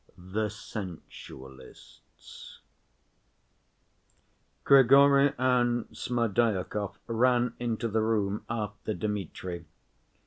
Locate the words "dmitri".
8.95-9.65